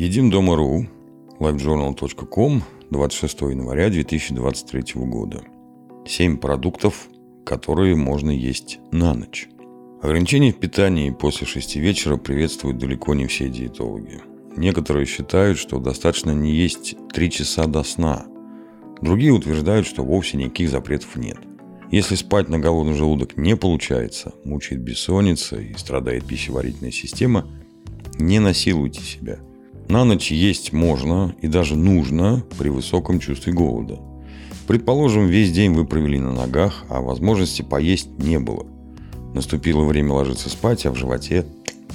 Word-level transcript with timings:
Едим 0.00 0.30
дома.ру, 0.30 0.86
livejournal.com, 1.40 2.62
26 2.90 3.40
января 3.42 3.90
2023 3.90 4.94
года. 4.94 5.42
Семь 6.06 6.38
продуктов, 6.38 7.10
которые 7.44 7.96
можно 7.96 8.30
есть 8.30 8.78
на 8.92 9.12
ночь. 9.12 9.50
Ограничения 10.00 10.52
в 10.52 10.58
питании 10.58 11.10
после 11.10 11.46
6 11.46 11.76
вечера 11.76 12.16
приветствуют 12.16 12.78
далеко 12.78 13.14
не 13.14 13.26
все 13.26 13.50
диетологи. 13.50 14.22
Некоторые 14.56 15.04
считают, 15.04 15.58
что 15.58 15.78
достаточно 15.78 16.30
не 16.30 16.54
есть 16.54 16.96
3 17.12 17.30
часа 17.30 17.66
до 17.66 17.82
сна. 17.82 18.24
Другие 19.02 19.34
утверждают, 19.34 19.86
что 19.86 20.02
вовсе 20.02 20.38
никаких 20.38 20.70
запретов 20.70 21.16
нет. 21.16 21.36
Если 21.90 22.14
спать 22.14 22.48
на 22.48 22.58
голодный 22.58 22.94
желудок 22.94 23.36
не 23.36 23.54
получается, 23.54 24.32
мучает 24.44 24.80
бессонница 24.80 25.60
и 25.60 25.74
страдает 25.74 26.24
пищеварительная 26.24 26.90
система, 26.90 27.46
не 28.18 28.38
насилуйте 28.38 29.02
себя. 29.02 29.40
На 29.90 30.04
ночь 30.04 30.30
есть 30.30 30.72
можно 30.72 31.34
и 31.42 31.48
даже 31.48 31.74
нужно 31.74 32.44
при 32.58 32.68
высоком 32.68 33.18
чувстве 33.18 33.52
голода. 33.52 33.98
Предположим, 34.66 35.26
весь 35.26 35.50
день 35.50 35.72
вы 35.72 35.84
провели 35.84 36.18
на 36.18 36.32
ногах, 36.32 36.84
а 36.88 37.00
возможности 37.00 37.62
поесть 37.62 38.08
не 38.16 38.38
было. 38.38 38.64
Наступило 39.34 39.84
время 39.84 40.12
ложиться 40.12 40.48
спать, 40.48 40.86
а 40.86 40.92
в 40.92 40.96
животе 40.96 41.44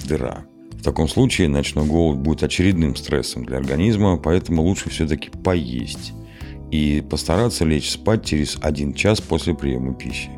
дыра. 0.07 0.45
В 0.73 0.83
таком 0.83 1.07
случае 1.07 1.47
ночной 1.47 1.85
голод 1.85 2.19
будет 2.19 2.43
очередным 2.43 2.97
стрессом 2.97 3.45
для 3.45 3.57
организма, 3.57 4.17
поэтому 4.17 4.61
лучше 4.61 4.89
все-таки 4.89 5.29
поесть– 5.29 6.13
и 6.71 7.01
постараться 7.09 7.63
лечь 7.63 7.91
спать 7.91 8.25
через 8.25 8.57
один 8.61 8.93
час 8.93 9.21
после 9.21 9.53
приема 9.53 9.93
пищи. 9.93 10.29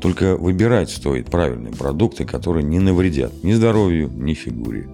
Только 0.00 0.36
выбирать 0.36 0.90
стоит 0.90 1.30
правильные 1.30 1.72
продукты, 1.72 2.24
которые 2.24 2.64
не 2.64 2.78
навредят 2.78 3.42
ни 3.42 3.52
здоровью, 3.52 4.10
ни 4.14 4.34
фигуре. 4.34 4.88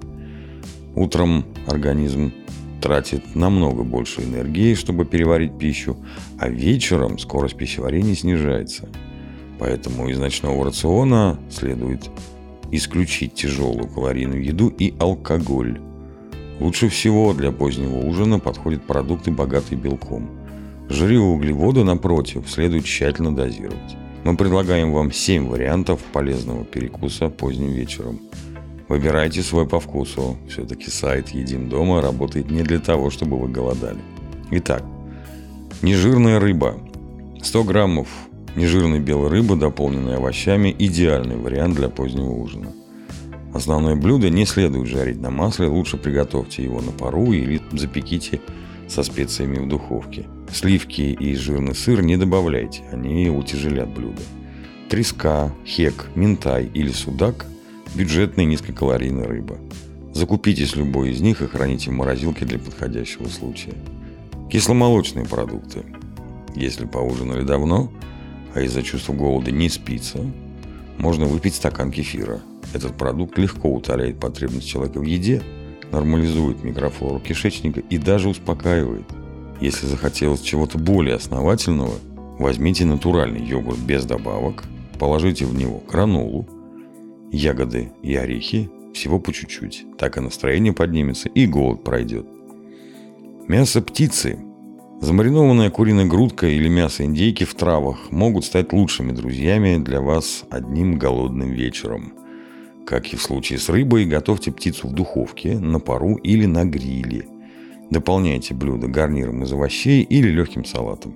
Утром 0.95 1.45
организм 1.67 2.33
тратит 2.81 3.35
намного 3.35 3.83
больше 3.83 4.23
энергии, 4.23 4.75
чтобы 4.75 5.05
переварить 5.05 5.59
пищу, 5.59 5.97
а 6.39 6.49
вечером 6.49 7.19
скорость 7.19 7.57
пищеварения 7.57 8.15
снижается. 8.15 8.89
Поэтому 9.59 10.09
из 10.09 10.19
ночного 10.19 10.65
рациона 10.65 11.39
следует 11.51 12.11
исключить 12.71 13.35
тяжелую 13.35 13.89
калорийную 13.89 14.45
еду 14.45 14.69
и 14.69 14.95
алкоголь. 14.99 15.81
Лучше 16.59 16.89
всего 16.89 17.33
для 17.35 17.53
позднего 17.53 17.99
ужина 17.99 18.39
подходят 18.39 18.83
продукты, 18.83 19.31
богатые 19.31 19.79
белком– 19.79 20.31
Жиры 20.93 21.15
и 21.15 21.19
углеводы, 21.19 21.85
напротив, 21.85 22.51
следует 22.51 22.85
тщательно 22.85 23.35
дозировать. 23.35 23.97
Мы 24.25 24.37
предлагаем 24.37 24.93
вам 24.93 25.11
7 25.11 25.49
вариантов 25.49 26.01
полезного 26.13 26.67
перекуса 26.67 27.31
поздним 27.31 27.71
вечером. 27.71 28.21
Выбирайте 28.93 29.43
свой 29.43 29.67
по 29.67 29.81
вкусу. 29.81 30.37
Все-таки 30.51 30.91
сайт 30.91 31.31
«Едим 31.31 31.71
дома» 31.71 32.03
работает 32.03 32.51
не 32.51 32.63
для 32.63 32.79
того, 32.79 33.09
чтобы 33.09 33.39
вы 33.39 33.49
голодали. 33.49 34.01
Итак, 34.51 34.85
нежирная 35.81 36.39
рыба. 36.39 36.77
100 37.43 37.65
граммов 37.65 38.09
нежирной 38.55 39.01
белой 39.01 39.31
рыбы, 39.31 39.57
дополненной 39.57 40.17
овощами– 40.17 40.77
идеальный 40.79 41.39
вариант 41.39 41.77
для 41.77 41.89
позднего 41.89 42.33
ужина. 42.33 42.71
Основное 43.55 43.97
блюдо 43.97 44.29
не 44.29 44.45
следует 44.45 44.89
жарить 44.89 45.23
на 45.23 45.31
масле, 45.31 45.69
лучше 45.69 45.97
приготовьте 45.97 46.63
его 46.63 46.83
на 46.83 46.93
пару 46.93 47.33
или 47.33 47.63
запеките 47.73 48.43
со 48.89 49.03
специями 49.03 49.57
в 49.57 49.69
духовке. 49.69 50.27
Сливки 50.53 51.17
и 51.19 51.35
жирный 51.35 51.75
сыр 51.75 52.03
не 52.03 52.19
добавляйте, 52.19 52.83
они 52.93 53.31
утяжелят 53.31 53.89
блюдо. 53.89 54.21
Треска, 54.91 55.51
хек, 55.65 56.11
минтай 56.15 56.69
или 56.75 56.91
судак– 56.91 57.47
бюджетная 57.95 58.45
низкокалорийная 58.45 59.27
рыба. 59.27 59.59
Закупитесь 60.13 60.77
любой 60.77 61.11
из 61.11 61.21
них 61.21 61.43
и 61.43 61.47
храните 61.47 61.91
в 61.91 61.95
морозилке 61.95 62.45
для 62.45 62.59
подходящего 62.59 63.29
случая. 63.29 63.75
Кисломолочные 64.51 65.25
продукты. 65.25 65.85
Если 66.55 66.85
поужинали 66.85 67.45
давно, 67.45 67.91
а 68.55 68.61
из-за 68.61 68.83
чувства 68.83 69.15
голода 69.15 69.51
не 69.51 69.69
спится, 69.69 70.19
можно 70.99 71.25
выпить 71.25 71.55
стакан 71.55 71.91
кефира. 71.91 72.41
Этот 72.75 72.97
продукт 72.97 73.39
легко 73.39 73.73
утоляет 73.73 74.21
потребность 74.21 74.69
человека 74.69 74.99
в 74.99 75.05
еде– 75.05 75.43
нормализует 75.93 76.65
микрофлору 76.65 77.21
кишечника 77.21 77.81
и 77.81 77.99
даже 77.99 78.29
успокаивает. 78.29 79.05
Если 79.61 79.87
захотелось 79.87 80.41
чего-то 80.41 80.79
более 80.79 81.15
основательного, 81.15 81.95
возьмите 82.39 82.85
натуральный 82.85 83.45
йогурт 83.45 83.79
без 83.79 84.05
добавок, 84.05 84.65
положите 84.99 85.45
в 85.45 85.55
него 85.55 85.83
гранулу, 85.89 86.49
ягоды 87.33 87.91
и 88.03 88.15
орехи, 88.15 88.71
всего 88.95 89.19
по 89.19 89.33
чуть-чуть. 89.33 89.87
Так 89.99 90.17
и 90.17 90.21
настроение 90.21 90.73
поднимется, 90.73 91.29
и 91.29 91.47
голод 91.47 91.83
пройдет. 91.83 92.27
Мясо 93.49 93.83
птицы, 93.83 94.39
замаринованная 95.01 95.71
куриная 95.71 96.07
грудка 96.07 96.47
или 96.47 96.69
мясо 96.69 97.05
индейки 97.05 97.43
в 97.43 97.55
травах 97.55 98.13
могут 98.13 98.45
стать 98.45 98.73
лучшими 98.73 99.11
друзьями 99.11 99.83
для 99.83 100.01
вас 100.01 100.45
одним 100.51 100.99
голодным 100.99 101.51
вечером– 101.51 102.15
как 102.85 103.13
и 103.13 103.17
в 103.17 103.23
случае 103.23 103.59
с 103.59 103.69
рыбой, 103.69 104.05
готовьте 104.05 104.51
птицу 104.51 104.89
в 104.89 104.93
духовке, 104.93 105.59
на 105.59 105.79
пару 105.81 106.17
или 106.17 106.47
на 106.47 106.65
гриле. 106.65 107.27
Дополняйте 107.91 108.55
блюдо 108.55 108.89
гарниром 108.89 109.43
из 109.45 109.53
овощей 109.53 110.03
или 110.03 110.29
легким 110.29 110.65
салатом. 110.65 111.15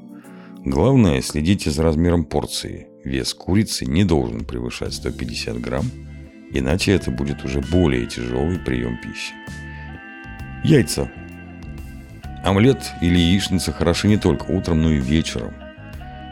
Главное, 0.64 1.20
следите 1.22 1.70
за 1.70 1.82
размером 1.82 2.24
порции. 2.24 2.88
Вес 3.06 3.32
курицы 3.34 3.86
не 3.86 4.04
должен 4.04 4.44
превышать 4.44 4.92
150 4.92 5.60
грамм, 5.60 5.90
иначе 6.50 6.92
это 6.92 7.10
будет 7.10 7.44
уже 7.44 7.60
более 7.60 8.06
тяжелый 8.06 8.58
прием 8.58 8.98
пищи. 9.00 9.32
Яйца. 10.64 11.10
Омлет 12.44 12.82
или 13.00 13.18
яичница 13.18 13.72
хороши 13.72 14.08
не 14.08 14.16
только 14.16 14.50
утром, 14.50 14.82
но 14.82 14.92
и 14.92 15.00
вечером. 15.00 15.54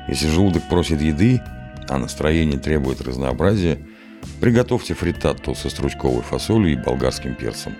Если 0.08 0.28
желудок 0.28 0.68
просит 0.68 1.00
еды, 1.00 1.40
а 1.88 1.98
настроение 1.98 2.58
требует 2.58 3.00
разнообразия– 3.00 3.78
Приготовьте 4.40 4.94
фритатту 4.94 5.54
со 5.54 5.70
стручковой 5.70 6.22
фасолью 6.22 6.72
и 6.72 6.76
болгарским 6.76 7.34
перцем. 7.34 7.74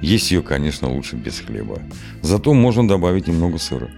Есть 0.00 0.30
ее, 0.30 0.42
конечно, 0.42 0.88
лучше 0.88 1.16
без 1.16 1.40
хлеба. 1.40 1.80
Зато 2.22 2.52
можно 2.54 2.86
добавить 2.86 3.28
немного 3.28 3.58
сыра. 3.58 3.88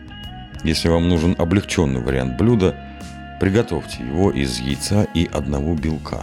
Если 0.63 0.89
вам 0.89 1.09
нужен 1.09 1.35
облегченный 1.39 2.03
вариант 2.03 2.39
блюда, 2.39 2.84
приготовьте 3.45 4.03
его 4.03 4.31
из 4.31 4.59
яйца 4.59 5.07
и 5.13 5.29
одного 5.31 5.75
белка. 5.75 6.23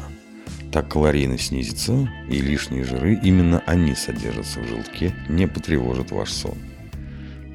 Так 0.72 0.88
калорийность 0.88 1.50
снизится, 1.50 2.10
и 2.28 2.42
лишние 2.42 2.84
жиры, 2.84 3.20
именно 3.22 3.62
они 3.68 3.94
содержатся 3.94 4.60
в 4.60 4.68
желтке, 4.68 5.14
не 5.30 5.48
потревожат 5.48 6.10
ваш 6.10 6.32
сон. 6.32 6.58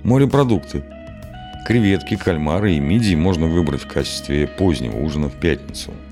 Морепродукты. 0.05 0.85
Креветки, 1.67 2.17
кальмары 2.17 2.75
и 2.75 2.79
мидии 2.79 3.17
можно 3.17 3.49
выбрать 3.49 3.83
в 3.83 3.89
качестве 3.89 4.47
позднего 4.47 4.99
ужина 4.99 5.29
в 5.29 5.35
пятницу– 5.35 5.93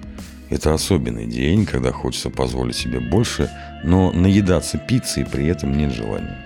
это 0.50 0.75
особенный 0.75 1.26
день, 1.26 1.64
когда 1.64 1.93
хочется 1.93 2.31
позволить 2.31 2.76
себе 2.76 2.98
больше, 2.98 3.50
но 3.84 4.10
наедаться 4.10 4.78
пиццей 4.78 5.25
при 5.25 5.47
этом 5.47 5.76
нет 5.76 5.93
желания. 5.93 6.38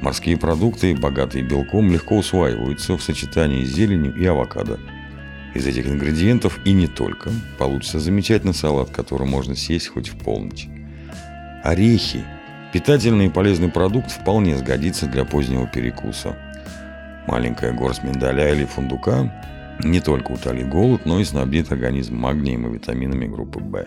Морские 0.00 0.38
продукты, 0.38 0.96
богатые 0.96 1.44
белком, 1.44 1.92
легко 1.92 2.16
усваиваются 2.16 2.96
в 2.96 3.02
сочетании 3.02 3.64
с 3.64 3.74
зеленью 3.74 4.14
и 4.14 4.24
авокадо. 4.24 4.78
Из 5.54 5.66
этих 5.66 5.86
ингредиентов 5.86 6.60
и 6.64 6.72
не 6.72 6.86
только 6.86 7.30
получится 7.58 7.98
замечательный 7.98 8.54
салат, 8.54 8.90
который 8.90 9.26
можно 9.26 9.54
съесть 9.54 9.88
хоть 9.88 10.08
в 10.08 10.18
полночь. 10.18 10.68
Орехи. 11.64 12.24
Питательный 12.72 13.26
и 13.26 13.30
полезный 13.30 13.70
продукт 13.70 14.10
вполне 14.10 14.56
сгодится 14.56 15.06
для 15.06 15.24
позднего 15.24 15.66
перекуса. 15.66 16.36
Маленькая 17.26 17.72
горсть 17.72 18.04
миндаля 18.04 18.54
или 18.54 18.66
фундука 18.66 19.32
не 19.82 20.00
только 20.00 20.32
утолит 20.32 20.68
голод, 20.68 21.06
но 21.06 21.20
и 21.20 21.24
снабдит 21.24 21.70
организм 21.72 22.16
магнием 22.16 22.66
и 22.66 22.74
витаминами 22.74 23.26
группы 23.26 23.60
В. 23.60 23.86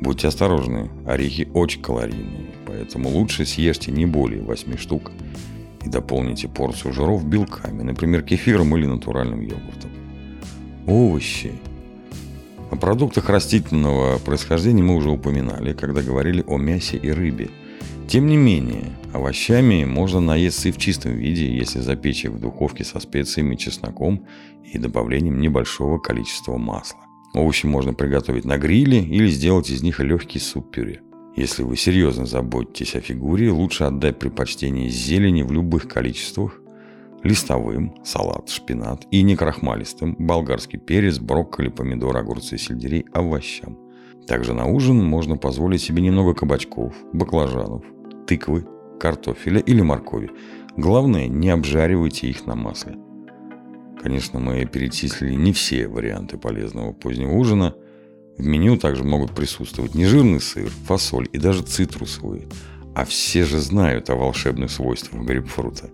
Будьте 0.00 0.28
осторожны, 0.28 0.90
орехи 1.06 1.48
очень 1.54 1.82
калорийные, 1.82 2.50
поэтому 2.66 3.08
лучше 3.08 3.44
съешьте 3.44 3.90
не 3.90 4.06
более 4.06 4.42
8 4.42 4.76
штук 4.76 5.10
и 5.84 5.88
дополните 5.88 6.48
порцию 6.48 6.92
жиров 6.92 7.26
белками, 7.26 7.82
например, 7.82 8.22
кефиром 8.22 8.76
или 8.76 8.86
натуральным 8.86 9.40
йогуртом. 9.40 9.90
Овощи. 10.88 11.52
О 12.70 12.76
продуктах 12.76 13.28
растительного 13.28 14.18
происхождения 14.18 14.82
мы 14.82 14.96
уже 14.96 15.10
упоминали, 15.10 15.72
когда 15.72 16.02
говорили 16.02 16.42
о 16.46 16.56
мясе 16.56 16.96
и 16.96 17.10
рыбе– 17.10 17.50
тем 18.08 18.26
не 18.26 18.38
менее, 18.38 18.96
овощами 19.12 19.84
можно 19.84 20.18
наесться 20.20 20.70
и 20.70 20.72
в 20.72 20.78
чистом 20.78 21.12
виде, 21.12 21.54
если 21.54 21.80
запечь 21.80 22.24
их 22.24 22.30
в 22.30 22.40
духовке 22.40 22.82
со 22.82 23.00
специями, 23.00 23.54
чесноком 23.54 24.24
и 24.64 24.78
добавлением 24.78 25.42
небольшого 25.42 25.98
количества 25.98 26.56
масла. 26.56 27.00
Овощи 27.34 27.66
можно 27.66 27.92
приготовить 27.92 28.46
на 28.46 28.56
гриле 28.56 29.04
или 29.04 29.28
сделать 29.28 29.68
из 29.68 29.82
них 29.82 30.00
легкий 30.00 30.38
суп-пюре. 30.38 31.02
Если 31.36 31.62
вы 31.62 31.76
серьезно 31.76 32.24
заботитесь 32.24 32.94
о 32.94 33.02
фигуре, 33.02 33.50
лучше 33.50 33.84
отдать 33.84 34.18
предпочтение 34.18 34.88
зелени 34.88 35.42
в 35.42 35.52
любых 35.52 35.86
количествах, 35.86 36.58
листовым, 37.22 37.94
салат, 38.04 38.48
шпинат 38.48 39.06
и 39.10 39.22
некрахмалистым, 39.22 40.16
болгарский 40.18 40.78
перец, 40.78 41.18
брокколи, 41.18 41.68
помидор, 41.68 42.16
огурцы, 42.16 42.58
сельдерей, 42.58 43.06
овощам. 43.12 43.78
Также 44.26 44.52
на 44.52 44.66
ужин 44.66 45.02
можно 45.02 45.36
позволить 45.36 45.80
себе 45.80 46.02
немного 46.02 46.34
кабачков, 46.34 46.94
баклажанов, 47.12 47.82
тыквы, 48.26 48.66
картофеля 49.00 49.60
или 49.60 49.80
моркови. 49.80 50.30
Главное, 50.76 51.28
не 51.28 51.50
обжаривайте 51.50 52.28
их 52.28 52.46
на 52.46 52.54
масле. 52.54 52.96
Конечно, 54.02 54.38
мы 54.38 54.64
перечислили 54.64 55.34
не 55.34 55.52
все 55.52 55.88
варианты 55.88 56.38
полезного 56.38 56.92
позднего 56.92 57.32
ужина. 57.32 57.74
В 58.36 58.46
меню 58.46 58.76
также 58.76 59.02
могут 59.02 59.34
присутствовать 59.34 59.94
нежирный 59.94 60.40
сыр, 60.40 60.68
фасоль 60.84 61.28
и 61.32 61.38
даже 61.38 61.62
цитрусовые. 61.62 62.46
А 62.94 63.04
все 63.04 63.44
же 63.44 63.58
знают 63.58 64.10
о 64.10 64.16
волшебных 64.16 64.70
свойствах 64.70 65.24
грейпфрута. 65.24 65.90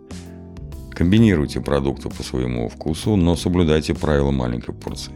Комбинируйте 0.94 1.60
продукты 1.60 2.08
по 2.08 2.22
своему 2.22 2.68
вкусу, 2.68 3.16
но 3.16 3.34
соблюдайте 3.34 3.94
правила 3.94 4.30
маленькой 4.30 4.74
порции. 4.74 5.12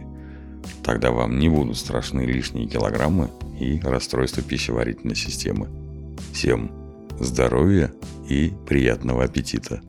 Тогда 0.82 1.12
вам 1.12 1.38
не 1.38 1.48
будут 1.48 1.76
страшны 1.76 2.22
лишние 2.22 2.66
килограммы 2.66 3.30
и 3.60 3.80
расстройства 3.80 4.42
пищеварительной 4.42 5.14
системы. 5.14 5.68
Всем 6.32 6.72
здоровья 7.20 7.92
и 8.28 8.52
приятного 8.66 9.24
аппетита! 9.24 9.80